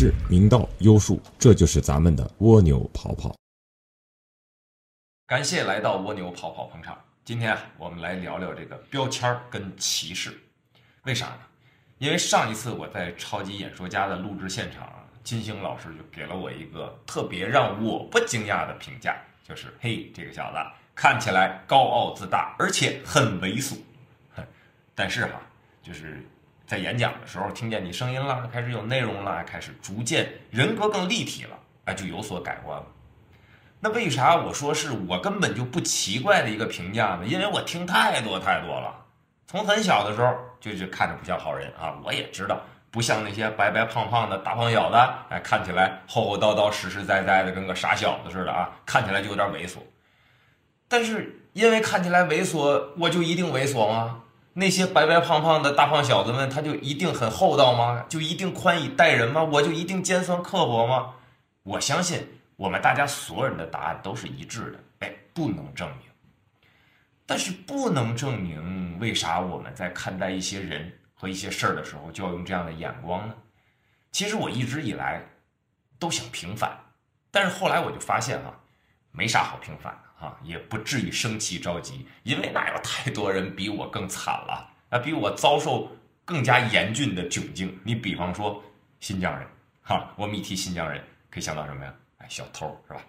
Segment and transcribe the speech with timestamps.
[0.00, 3.36] 是、明道、优术，这就是咱们的蜗牛跑跑。
[5.26, 6.98] 感谢来到蜗牛跑跑捧场。
[7.22, 10.32] 今天啊，我们来聊聊这个标签跟歧视。
[11.02, 11.40] 为啥呢？
[11.98, 14.90] 因为上一次我在超级演说家的录制现场，
[15.22, 19.14] 金星老师就给了我一个特别让我不惊讶的评价，
[19.46, 20.56] 就是嘿，这个小子
[20.94, 23.76] 看起来高傲自大，而且很猥琐。
[24.96, 25.42] 但是哈，
[25.82, 26.26] 就是
[26.70, 32.86] 在演讲的时候，听见你声音了，开始有内容了，开始逐渐人格更立体了，哎，就有所改观了。
[33.80, 37.26] 那为啥我说是我根本就不奇怪的一个评价呢？
[37.26, 38.94] 因为我听太多太多了，
[39.48, 42.60] 从很小的时候就就看着不像好人啊，我也知道
[42.92, 44.96] 不像那些白白胖胖的大胖小子，
[45.28, 49.78] 哎，看起来厚厚道道、实实在在的，跟个傻小子似的啊，看起来就有点猥琐。
[50.86, 54.22] 但是因为看起来猥琐，我就一定猥琐吗？
[54.54, 58.04] 那些白白胖胖的大胖小子们，他就一定很厚道吗？
[58.08, 59.42] 就一定宽以待人吗？
[59.44, 61.14] 我就一定尖酸刻薄吗？
[61.62, 62.26] 我相信。
[62.56, 66.00] 我们大家所有人的答案都是一致的，哎，不能证明。
[67.24, 73.34] 但是不能证明，为啥我们在看待一些人和一些事儿的时候就要用这样的眼光呢？
[74.12, 75.24] 其实我一直以来
[75.98, 76.78] 都想平反，
[77.30, 78.52] 但是后来我就发现啊，
[79.10, 85.90] 没啥好平反的啊，也不至于生气着急，因为那有太多人比我更惨了，啊，比我遭受
[86.24, 87.76] 更加严峻的窘境。
[87.82, 88.62] 你比方说
[89.00, 89.48] 新疆人，
[89.82, 91.94] 哈，我们一提新疆人，可以想到什么呀？
[92.18, 93.00] 哎小偷是吧？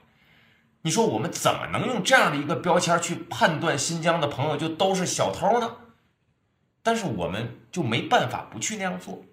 [0.83, 5.75] 你说我们怎么能用这样的一个标签去判断新疆的朋友就都是小偷呢？
[6.81, 9.23] 但是我们就没办法不去那样做。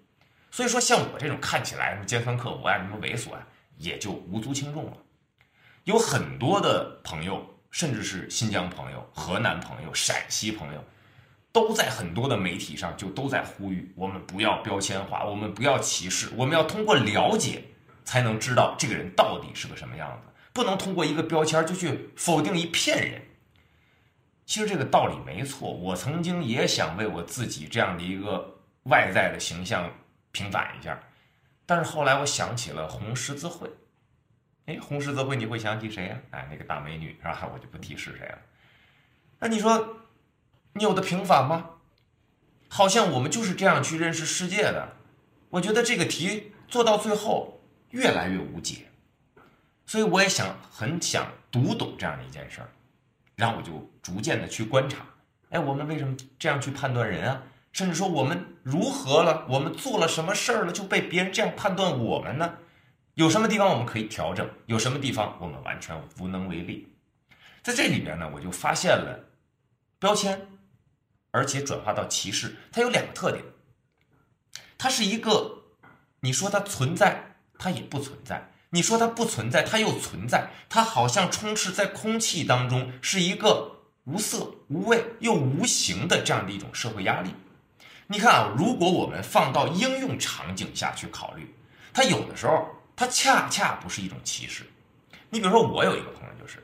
[0.51, 4.97] 所以说，像我这种看起来什么尖酸刻薄啊、什么猥琐啊，也就无足轻重了。
[5.85, 10.83] 有很多的朋友，甚至是新疆朋友、河南朋友、陕西朋友，
[11.51, 17.63] 都在很多的媒体上就都在呼吁我们不要标签化，我们不要歧视，我们要通过了解。
[18.05, 23.21] 才能知道这个人到底是个什么样子，不能通过一个标签就去否定一片人。
[24.47, 29.87] 其实这个道理没错，我曾经也想为我自己这样的一个外在的形象
[30.31, 30.99] 平反一下，
[31.67, 33.69] 但是后来我想起了红十字会。
[34.69, 36.19] 哎，红十字会你会想起谁呀？
[36.29, 37.49] 哎，那个大美女是吧？
[37.51, 38.37] 我就不提是谁了。
[39.39, 39.97] 那你说，
[40.73, 41.71] 你有的平反吗？
[42.67, 44.89] 好像我们就是这样去认识世界的。
[45.49, 47.55] 我觉得这个题做到最后。
[47.89, 48.85] 越来越无解，
[49.87, 52.69] 所以我也想很想读懂这样的一件事儿，
[53.35, 55.03] 然后我就逐渐的去观察，
[55.49, 57.41] 哎，我们为什么这样去判断人啊？
[57.71, 59.47] 甚至说我们如何了？
[59.49, 62.59] 我们做了什么事儿了，就被别人这样判断我们呢？
[63.19, 64.49] 有什么地方我们可以调整？
[64.67, 66.87] 有什么地方我们完全无能为力？
[67.61, 69.25] 在这里边呢，我就发现了
[69.99, 70.47] 标签，
[71.31, 73.43] 而且转化到歧视，它有两个特点，
[74.77, 75.63] 它是一个，
[76.21, 77.25] 你说它存在。
[77.61, 87.31] 它也不存在，你说它不存在，它又存在，它好像充斥在空气当中，是一个无色无味又无形的这样的一种社会压力。
[88.07, 91.53] 你看啊，如果我们放到应用场景下去考虑，
[91.91, 92.65] 它有的时候
[92.99, 94.65] 它恰恰不是一种歧视。
[95.29, 96.61] 你比如说，我有一个朋友，就是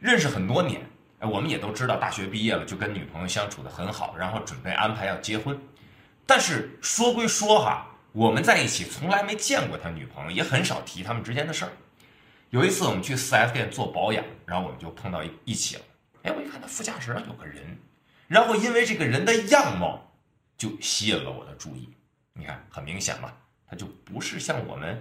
[0.00, 0.84] 认识很多年，
[1.20, 5.56] 哎，我们也都知道，大学毕业了就跟女朋友相处的很好，然后准备安排要结婚，
[6.26, 7.86] 但是说归说哈。
[8.10, 11.70] 我们在一起从来没见过他女朋友，也很少提他们之间的事儿。
[12.50, 15.82] 有一次我们去四 S 店做保养，然后我们就碰到一一起了。
[16.24, 17.78] 哎，我一看他副驾驶上有个人，
[18.26, 20.10] 然后因为这个人的样貌
[20.58, 21.90] 就吸引了我的注意。
[22.32, 23.32] 你看，很明显嘛，
[23.70, 25.00] 他就不是像我们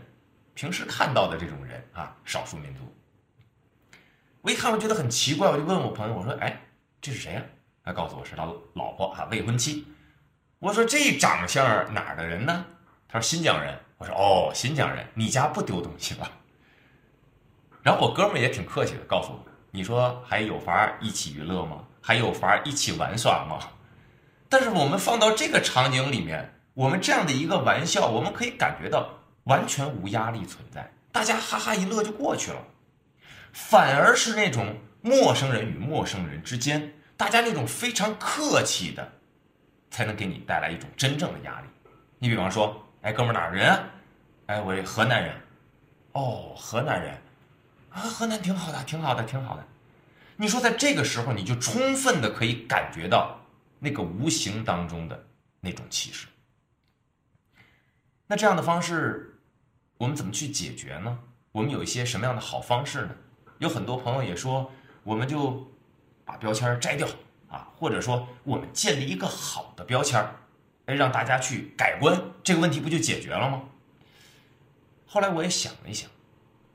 [0.55, 2.81] 平时看到的这种人啊，少数民族。
[4.41, 6.61] 我一看，我觉得很奇怪，我就问我朋友，我说：“哎，
[7.01, 7.43] 这是谁呀？”
[7.83, 9.85] 他告诉我是他老婆啊，未婚妻。
[10.59, 12.65] 我说：“这长相哪儿的人呢？”
[13.07, 16.31] 他说新疆人，我说哦，新疆人，你家不丢东西吧？
[17.83, 21.83] 然后我哥们也挺客气的，告诉我，你说还有法一起娱乐吗？
[22.01, 23.59] 还有法一起玩耍吗？
[24.47, 29.09] 但是我们放到这个场景里面，我们这样的一个玩笑，我们可以感觉到
[29.45, 32.61] 完全无压力存在，大家哈哈一乐就过去了。
[33.51, 39.11] 反而是那种陌生人与陌生人之间，大家那种非常客气的，
[39.89, 41.67] 才能给你带来一种真正的压力。
[42.19, 42.81] 你比方说。
[43.05, 43.83] 哎，哥们儿哪儿人？
[44.47, 45.31] 哎，我河南人。
[46.13, 47.15] 哦，河南人，
[47.91, 49.63] 啊，河南挺好的，挺好的，挺好的。
[50.35, 53.39] 你说在这个时候，你就充分的可以感觉到
[53.77, 55.23] 那个无形当中的
[55.59, 56.25] 那种气势。
[58.25, 59.34] 那这样的方式，
[59.97, 61.19] 我们怎么去解决呢？
[61.51, 63.15] 我们有一些什么样的好方式呢？
[63.59, 64.71] 有很多朋友也说，
[65.03, 65.71] 我们就
[66.25, 67.07] 把标签摘掉
[67.47, 70.25] 啊，或者说我们建立一个好的标签。
[70.87, 73.63] 哎，让大家去改观，这个问题不就解决了吗？
[75.07, 76.09] 后来我也想了一想，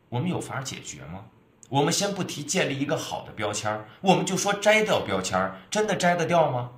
[0.09, 1.27] 我们有法解决吗？
[1.69, 6.71] 我们先不提建立一个好的标签，我们就说摘掉标签，真的摘得掉吗？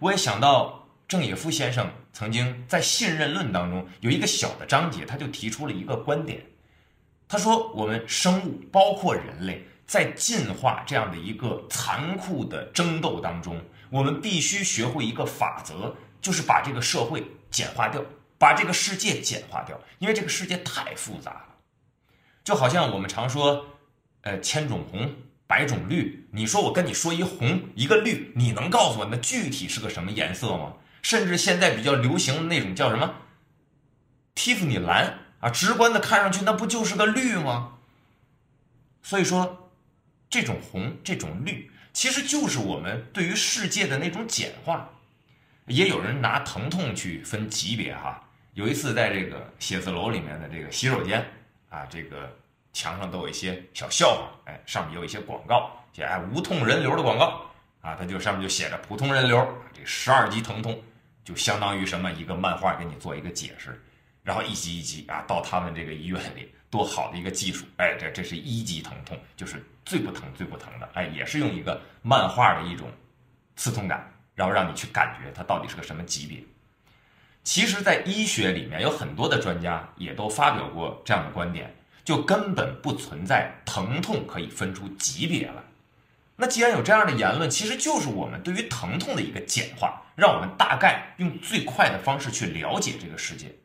[0.00, 1.88] 我也想到郑也夫先生
[2.18, 6.40] 曾经在《信任论》当中有一个小的章节，他就提出了一个观点，
[7.28, 13.60] 他说我们生物包括人类在进化这样的一个残酷的争斗当中，
[13.90, 18.02] 我们必须学会一个法则，就是把这个社会简化掉，
[18.38, 21.54] 把这个世界简化掉，因为这个世界太复杂了，
[22.42, 23.66] 就好像我们常说。
[24.22, 25.08] 呃，千种红，
[25.46, 26.26] 百种绿。
[26.32, 30.72] 你说我跟你说一红一个绿，你能告诉我那具体是个什么颜色吗？
[31.02, 33.14] 甚至现在比较流行的那种叫什么
[34.34, 37.78] 蒂芙尼蓝啊，直观的看上去那不就是个绿吗？
[39.02, 39.70] 所以说，
[40.28, 44.90] 这种红这种绿，其实就是我们对于世界的那种简化。
[45.66, 48.22] 也有人拿疼痛去分级别哈。
[48.54, 51.24] 有一次在这个写字楼里面的这个洗手间
[51.70, 52.36] 啊，这个。
[52.76, 57.40] 墙上都有一些小笑话，哎，上面有一些广告，写哎无痛人流的广告
[57.86, 59.38] 啊，它就上面就写着普通人流，
[59.72, 60.82] 这十二级疼痛
[61.24, 63.80] 就相当于什么一个漫画给你做一个解释，
[64.24, 72.90] 然后一级一级啊，到他们这个医院里多好的一个技术，哎，这这是一级疼痛，就是最不疼最不疼的，哎，也是用一个漫画的一种
[73.54, 76.42] 刺痛感，然后让你去感觉它到底是个什么级别。
[77.44, 81.72] 其实，在医学里面有很多的专家也都发表过这样的观点。
[82.04, 85.54] 就根本不存在疼痛可以分出级别来。
[86.36, 93.56] 那既然有这样的言论，其实就是我们对于疼痛的一个简化，让我们大概用最快的方式去了解这个世界。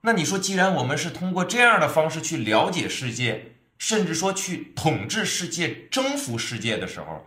[0.00, 7.26] 那你说，既然我们是通过这样的方式去了解世界，甚至说去统治世界、征服世界的时候，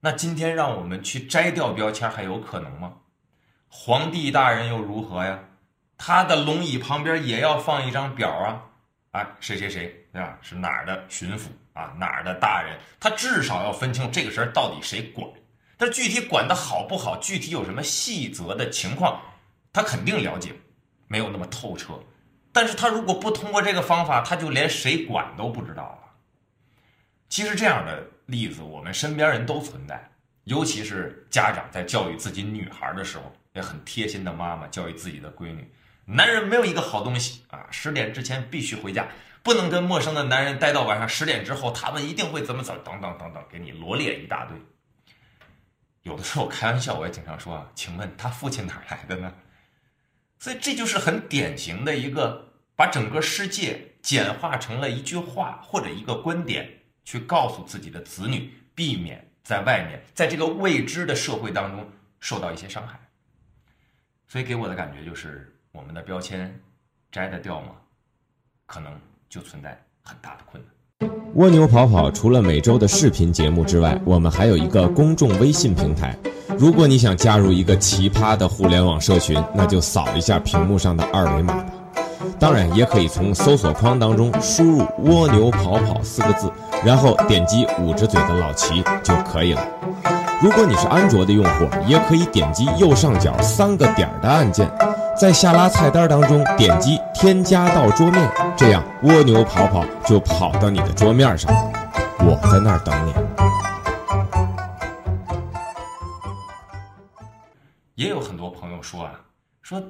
[0.00, 2.94] 那今天让我们去摘掉标签还有可能吗？
[3.68, 5.38] 皇帝大人又如何呀？
[5.98, 8.62] 他的龙椅旁边也要放一张表啊。
[9.10, 10.38] 啊，谁谁谁，对吧？
[10.40, 11.94] 是哪儿的巡抚啊？
[11.98, 12.78] 哪儿的大人？
[12.98, 15.28] 他至少要分清这个事儿到底谁管。
[15.76, 19.20] 但具体管的好不好，具体有什么细则的情况，
[19.72, 20.52] 他肯定了解，
[21.08, 21.98] 没有那么透彻。
[22.52, 25.98] 但是他如果不通过这个方法，他就连谁管都不知道了。
[27.28, 30.10] 其实这样的例子，我们身边人都存在，
[30.44, 35.72] 尤其是家长在教育自己女孩的时候，也很贴心的妈妈教育自己的闺女。
[36.04, 37.64] 男人没有一个好东西啊！
[37.70, 39.06] 十点之前必须回家，
[39.42, 44.56] 不能跟陌生的男人待到晚上十点之后，他们一定会怎么怎么等等等等，给你罗列一大堆。
[46.02, 49.32] 有的时候开玩笑，我也经常说啊，请问他父亲哪来的呢？
[50.38, 63.00] 所以这就是很典型的一个把整个世界简化成了一句话或者一个观点，去告诉自己的子女，避免在外面在这个未知的社会当中受到一些伤害。
[64.28, 65.46] 所以给我的感觉就是。
[65.72, 66.60] 我们的标签
[67.12, 67.76] 摘得掉吗？
[68.66, 71.10] 可能就存在很大的困难。
[71.36, 76.14] 蜗牛跑跑除了每周的视频节目之外，我们还有一个公众微信平台。
[76.58, 81.66] 如果你想加入一个奇葩的互联网社群，那就扫一下屏幕上的二维码吧。
[82.40, 86.50] 当然，也可以从搜索框当中输入“蜗牛跑跑”四个字，
[86.84, 89.64] 然后点击捂着嘴的老齐就可以了。
[90.42, 94.68] 如果你是安卓的用户，也可以点击右上角三个点的按键。
[95.16, 101.72] 在下拉菜单当中点击添加到桌面，这样蜗牛跑跑就跑到你的桌面上了，
[102.20, 103.12] 我在那儿等你。
[107.94, 109.20] 也有很多朋友说啊，
[109.60, 109.82] 说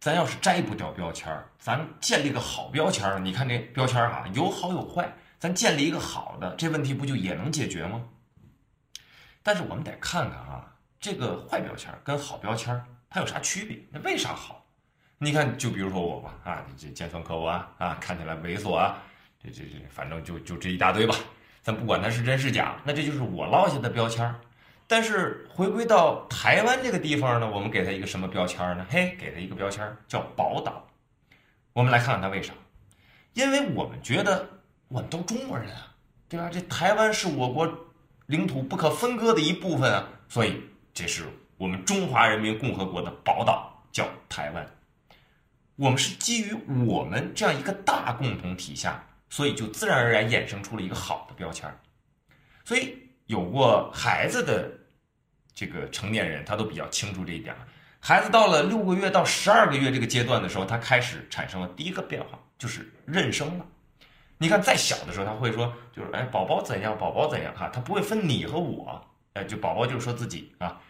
[0.00, 8.02] 咱要是摘不掉标签儿，咱建立个好标签儿，你看这标签儿啊，有好有坏，咱建立一个好的，这问题不就也能解决吗？
[9.44, 13.78] 但是我们得看看啊，这个坏标签儿跟好标签儿它有啥区别？
[13.92, 14.61] 那为啥好？
[15.22, 18.98] 你看，就比如说我吧，啊，这尖酸刻薄啊，啊，看起来猥琐啊，
[19.40, 21.14] 这这这，反正就就这一大堆吧。
[21.62, 24.34] 咱不管它是真是假，那这就是我落下的标签儿。
[24.88, 28.84] 但是回归到台湾这个地方呢，我们给它一个什么标签儿呢？
[28.90, 30.84] 嘿，给它一个标签儿叫宝岛。
[31.72, 32.52] 我们来看看它为啥？
[33.34, 34.44] 因为我们觉得
[34.88, 35.94] 我们都中国人啊，
[36.28, 36.50] 对吧？
[36.52, 37.72] 这台湾是我国
[38.26, 40.60] 领土不可分割的一部分啊，所以
[40.92, 44.66] 这是我们中华人民共和国的宝岛，叫台湾。
[45.76, 46.52] 我们是基于
[46.84, 51.78] 我们这样一个大共同体下，所以就自然而然衍生出了一个好的标签儿。
[52.64, 54.70] 所以有过孩子的
[55.54, 57.54] 这个成年人，他都比较清楚这一点。
[57.98, 63.66] 孩子到了六个月到十二个月这个阶段的时候，他开始产生了第一个变化，就是认生了。
[64.38, 69.00] 你看，再小的时候，他会说，就是哎，宝宝怎样，宝宝怎样哈，他不会分你和我，
[69.34, 70.80] 哎，就宝宝就是说自己啊。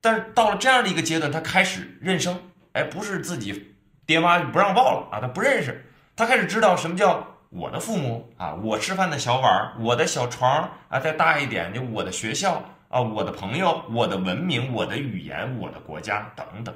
[0.00, 2.38] 但是到了这样的一个阶段，他开始认生，
[2.72, 3.74] 哎，不是自己。
[4.08, 5.84] 爹妈就不让抱了啊，他不认识，
[6.16, 16.74] 他开始知道什么叫我的父母啊，我吃饭的小碗，我的小床啊，再大一点就我的学校啊，我的朋友，我的文明，我的语言，我的国家等等。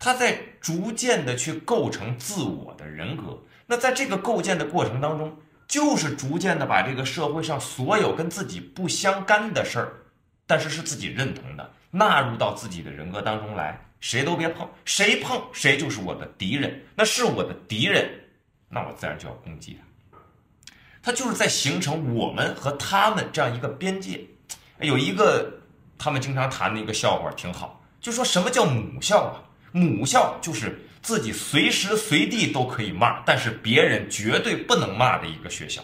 [0.00, 3.38] 他在逐渐的去构成自我的人格。
[3.68, 5.36] 那在这个构建的过程当中，
[5.68, 9.92] 就是逐渐的把这个社会上所有跟自己不相干的事儿，
[10.48, 13.80] 但是是自己认同的，纳入到自己的人格当中来。
[14.00, 16.82] 谁都别碰，谁碰谁就是我的敌人。
[16.94, 18.10] 那是我的敌人，
[18.68, 20.18] 那我自然就要攻击他。
[21.02, 24.20] 他就是在形成我们和他们这样一个边界。
[24.80, 25.60] 有一个
[25.98, 29.44] 他们经常谈的一个笑话挺好，就说什么叫母校啊？
[29.72, 35.82] 母校就是自己随时随地都可以骂，但是别人绝对不能骂的一个学校。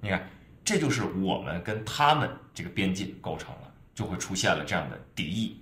[0.00, 0.28] 你看，
[0.64, 5.60] 这就是我们跟他们这个边界构成了，就会出现了这样的敌意。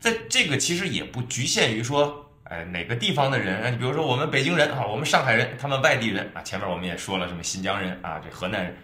[0.00, 8.76] 在这个其实也不局限于说，哎，哪个地方的人，你比如说我们北京人啊，我们上海人，他们外地人啊，前面我们也说了什么新疆人啊，这河南人，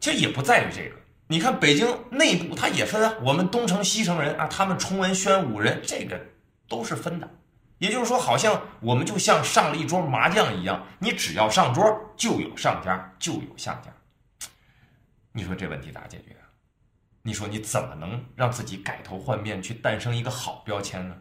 [0.00, 0.96] 其实也不在于这个。
[1.26, 6.20] 你看北京内部它也分啊，我们东城西城人啊，他们崇文宣武人，这个。
[6.70, 7.28] 都是分的，
[7.78, 11.84] 也就是说，好像我们就像上了一桌麻将一样，你只要上桌，
[12.16, 14.48] 就有上家，就有下家。
[15.32, 16.36] 你说这问题咋解决？
[17.22, 21.16] 你说你怎么能让自己改头换面，去诞生一个好标签呢？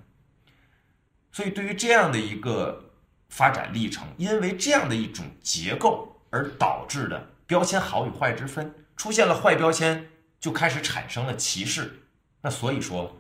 [1.32, 2.92] 所以，对于这样的一个
[3.30, 12.04] 发展历程，因为这样的一种结构而导致的标签好与坏之分，出现了坏标签，就开始产生了歧视。
[12.42, 13.16] 那所以说。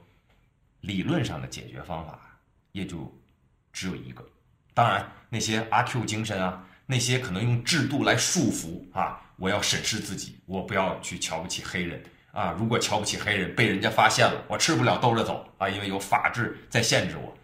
[0.83, 2.39] 理论上的解决方法
[2.71, 3.13] 也就
[3.73, 4.25] 只有一个，
[4.73, 12.01] 当然那些阿 Q 精神啊，那些可能用制度来束缚啊，我要审视自己，我不要去瞧不起黑人
[12.39, 17.37] 啊，如果瞧不起黑人被人家发现了，我吃不了兜着走啊，因为有法治在限制我，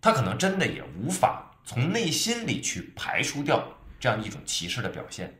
[0.00, 3.60] 他可能真的也无法从内心里去排除掉
[3.98, 5.36] 这样一种歧视的表现，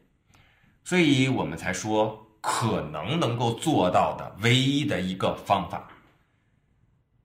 [0.82, 5.88] 所以我们才说可能能够做到的唯一的一个方法。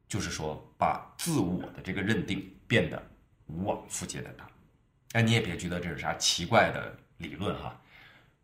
[0.07, 3.01] 就是说，把自我的这个认定变得
[3.47, 4.47] 无往复皆的大。
[5.13, 7.75] 哎，你也别觉得这是啥奇怪的理论哈。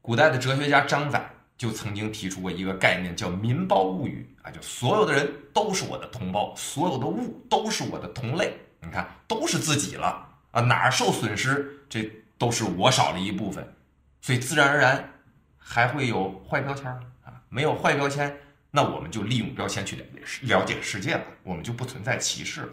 [0.01, 8.53] 古代的哲学家张载就曾经提出过一个概念，叫“民胞物与”啊，就所有的人都是我的同胞，所有的物都是我的同类。
[8.79, 13.73] 你看，都是自己了啊，哪儿受损失，这都是我少了一部分，
[14.21, 15.13] 所以自然而然
[15.57, 16.85] 还会有坏标签
[17.23, 18.39] 啊，没有坏标签。
[18.69, 22.69] 那我们就利用标签去了解了解世界了，我们就不存在歧视了。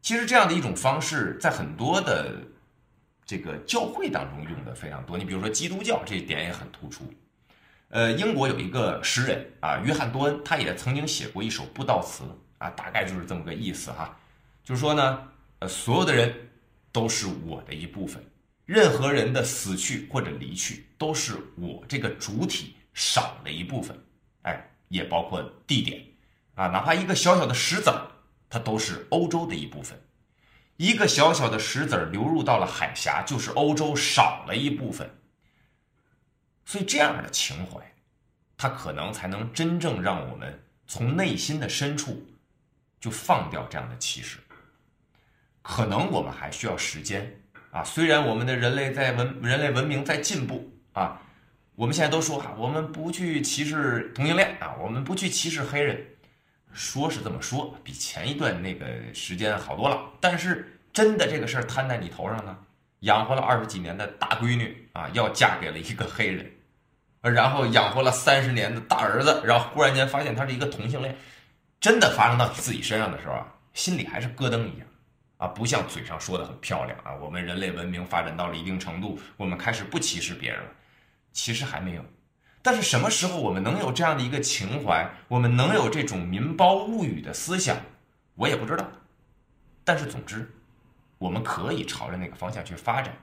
[0.00, 2.32] 其实这样的一种方式，在很多的
[3.26, 5.18] 这个教会当中用的非常多。
[5.18, 7.12] 你比如说基督教这一点也很突出。
[7.88, 12.24] 呃，英国有一个诗人啊，约翰多恩，他也曾经写过一首布道词
[12.58, 14.18] 啊，大概就是这么个意思哈，
[14.64, 15.28] 就是说呢，
[15.60, 16.34] 呃，所有的人
[16.90, 18.20] 都是我的一部分，
[18.64, 23.96] 任何人的死去或者离去，都是我这个主体少了一部分。
[24.42, 26.02] 哎，也包括地点，
[26.54, 28.06] 啊，哪怕一个小小的石子儿，
[28.50, 29.96] 它都是欧洲的一部分。
[30.76, 35.10] 一个小小的石子儿流入到了海峡，就是欧洲少了一部分。
[36.64, 37.80] 所以这样的情怀，
[38.56, 42.26] 它可能才能真正让我们从内心的深处
[43.00, 44.38] 就放掉这样的歧视。
[45.62, 47.40] 可能我们还需要时间
[47.70, 51.22] 啊，虽然我们的人类在文人类文明在进步啊。
[51.74, 56.06] 我们现在都说哈，我们不去歧视同性恋啊，我们不去歧视黑人，
[56.76, 59.98] 说是这么说，比前一段那个时间好多了。
[60.20, 62.56] 但是真的这个事儿摊在你头上呢，
[63.00, 66.48] 养活了二十几年的大闺女啊，要嫁给了一个黑人，
[67.22, 71.16] 然后养活了三十年的大儿子，然后忽然间发现他是一个同性恋，
[71.80, 74.84] 真的发生到自己身上的时候啊，心里还是咯噔一下
[75.38, 77.14] 啊，不像嘴上说的很漂亮啊。
[77.14, 80.70] 我们人类文明发展到了一定程度，我们开始不歧视别人了。
[81.32, 82.04] 其实还没有，
[82.66, 87.80] 但是什么时候我们能有这样的一个情怀，我们能有这种民胞物与的思想，
[88.34, 88.90] 我也不知道。
[89.84, 90.52] 但是总之，
[91.16, 93.16] 我们可以朝着那个方向去发展。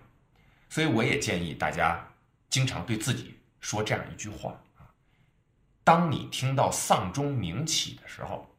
[0.69, 2.07] 所以我也建议大家
[2.49, 4.87] 经常对自己说这样一句话啊：
[5.83, 8.49] 当你听到丧钟鸣起的时候，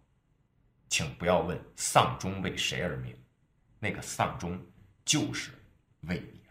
[0.90, 3.16] 请不要问丧钟为谁而鸣，
[3.78, 4.60] 那个丧钟
[5.02, 5.50] 就是
[6.02, 6.43] 为你。